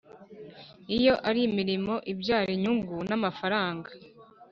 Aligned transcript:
Iyo 0.97 1.13
ari 1.27 1.39
imirimo 1.49 1.93
ibyara 2.11 2.49
inyungu 2.57 2.95
n 3.09 3.11
amafaranga 3.17 3.89